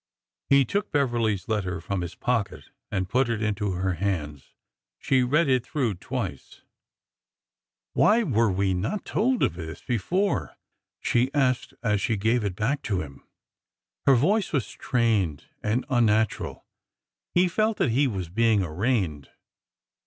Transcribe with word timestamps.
He 0.49 0.65
took 0.65 0.89
Beverly's 0.91 1.47
letter 1.47 1.79
from 1.79 2.01
his 2.01 2.15
pocket 2.15 2.71
and 2.89 3.07
put 3.07 3.29
it 3.29 3.39
into 3.39 3.73
her 3.73 3.93
hands. 3.93 4.55
She 4.97 5.21
read 5.21 5.47
it 5.47 5.63
through 5.63 5.93
twice. 5.93 6.63
398 7.93 7.93
ORDER 7.93 7.99
NO. 7.99 8.33
11'' 8.33 8.33
Why 8.33 8.39
were 8.39 8.51
we 8.51 8.73
not 8.73 9.15
|:old 9.15 9.43
of 9.43 9.53
this 9.53 9.83
before? 9.83 10.55
she 11.01 11.29
asked 11.35 11.75
as 11.83 12.01
she 12.01 12.17
gave 12.17 12.43
it 12.43 12.55
back 12.55 12.81
to 12.81 12.99
him. 13.01 13.21
Her 14.07 14.15
voice 14.15 14.51
was 14.51 14.65
strained 14.65 15.45
and 15.61 15.85
un 15.87 16.07
natural. 16.07 16.65
He 17.35 17.47
felt 17.47 17.77
that 17.77 17.91
he 17.91 18.07
was 18.07 18.27
being 18.27 18.63
arraigned. 18.63 19.29